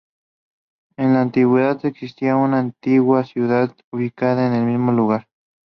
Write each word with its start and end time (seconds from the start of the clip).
En 0.97 1.13
la 1.13 1.21
Antigüedad 1.21 1.85
existía 1.85 2.35
una 2.35 2.57
antigua 2.57 3.23
ciudad 3.23 3.75
ubicada 3.91 4.47
en 4.47 4.53
el 4.53 4.65
mismo 4.65 4.91
lugar. 4.91 5.27